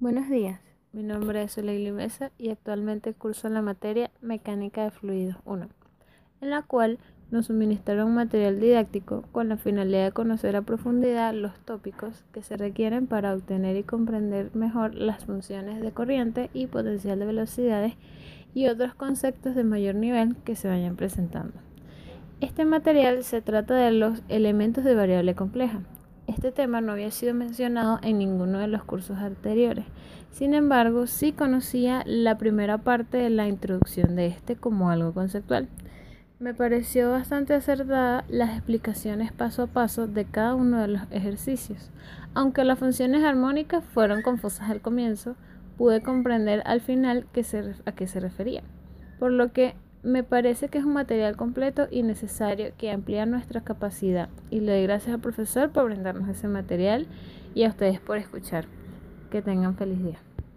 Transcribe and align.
Buenos 0.00 0.30
días, 0.30 0.58
mi 0.94 1.02
nombre 1.02 1.42
es 1.42 1.52
Soleil 1.52 1.92
Mesa 1.92 2.32
y 2.38 2.48
actualmente 2.48 3.12
curso 3.12 3.50
la 3.50 3.60
materia 3.60 4.10
Mecánica 4.22 4.82
de 4.82 4.90
Fluidos 4.90 5.36
1, 5.44 5.68
en 6.40 6.48
la 6.48 6.62
cual 6.62 6.98
nos 7.30 7.48
suministraron 7.48 8.14
material 8.14 8.60
didáctico 8.60 9.24
con 9.30 9.50
la 9.50 9.58
finalidad 9.58 10.06
de 10.06 10.12
conocer 10.12 10.56
a 10.56 10.62
profundidad 10.62 11.34
los 11.34 11.52
tópicos 11.66 12.24
que 12.32 12.42
se 12.42 12.56
requieren 12.56 13.08
para 13.08 13.34
obtener 13.34 13.76
y 13.76 13.82
comprender 13.82 14.56
mejor 14.56 14.94
las 14.94 15.26
funciones 15.26 15.82
de 15.82 15.92
corriente 15.92 16.48
y 16.54 16.66
potencial 16.66 17.18
de 17.18 17.26
velocidades 17.26 17.92
y 18.54 18.68
otros 18.68 18.94
conceptos 18.94 19.54
de 19.54 19.64
mayor 19.64 19.96
nivel 19.96 20.34
que 20.44 20.56
se 20.56 20.66
vayan 20.66 20.96
presentando. 20.96 21.52
Este 22.40 22.64
material 22.64 23.22
se 23.22 23.42
trata 23.42 23.74
de 23.74 23.92
los 23.92 24.22
elementos 24.30 24.82
de 24.82 24.94
variable 24.94 25.34
compleja. 25.34 25.82
Este 26.30 26.52
tema 26.52 26.80
no 26.80 26.92
había 26.92 27.10
sido 27.10 27.34
mencionado 27.34 27.98
en 28.04 28.18
ninguno 28.18 28.60
de 28.60 28.68
los 28.68 28.84
cursos 28.84 29.18
anteriores. 29.18 29.84
Sin 30.30 30.54
embargo, 30.54 31.08
sí 31.08 31.32
conocía 31.32 32.04
la 32.06 32.38
primera 32.38 32.78
parte 32.78 33.16
de 33.18 33.30
la 33.30 33.48
introducción 33.48 34.14
de 34.14 34.28
este 34.28 34.54
como 34.54 34.90
algo 34.90 35.12
conceptual. 35.12 35.66
Me 36.38 36.54
pareció 36.54 37.10
bastante 37.10 37.54
acertada 37.54 38.24
las 38.28 38.50
explicaciones 38.50 39.32
paso 39.32 39.64
a 39.64 39.66
paso 39.66 40.06
de 40.06 40.24
cada 40.24 40.54
uno 40.54 40.80
de 40.80 40.86
los 40.86 41.02
ejercicios. 41.10 41.90
Aunque 42.32 42.62
las 42.62 42.78
funciones 42.78 43.24
armónicas 43.24 43.84
fueron 43.84 44.22
confusas 44.22 44.70
al 44.70 44.80
comienzo, 44.80 45.34
pude 45.76 46.00
comprender 46.00 46.62
al 46.64 46.80
final 46.80 47.26
a 47.86 47.92
qué 47.92 48.06
se 48.06 48.20
refería. 48.20 48.62
Por 49.18 49.32
lo 49.32 49.52
que 49.52 49.74
me 50.02 50.22
parece 50.22 50.68
que 50.68 50.78
es 50.78 50.84
un 50.84 50.94
material 50.94 51.36
completo 51.36 51.86
y 51.90 52.02
necesario 52.02 52.72
que 52.78 52.90
amplía 52.90 53.26
nuestra 53.26 53.60
capacidad. 53.62 54.28
Y 54.50 54.60
le 54.60 54.72
doy 54.72 54.82
gracias 54.84 55.14
al 55.14 55.20
profesor 55.20 55.70
por 55.70 55.84
brindarnos 55.84 56.28
ese 56.28 56.48
material 56.48 57.06
y 57.54 57.64
a 57.64 57.68
ustedes 57.68 58.00
por 58.00 58.16
escuchar. 58.16 58.66
Que 59.30 59.42
tengan 59.42 59.76
feliz 59.76 60.02
día. 60.02 60.18